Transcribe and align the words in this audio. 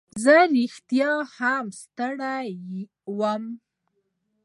زه 0.23 0.31
رښتیا 0.57 1.11
هم 1.35 1.65
ستړی 1.81 2.47
وم. 3.19 3.43